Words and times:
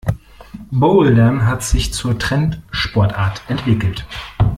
Bouldern 0.71 1.45
hat 1.45 1.61
sich 1.61 1.93
zur 1.93 2.17
Trendsportart 2.17 3.43
entwickelt. 3.49 4.07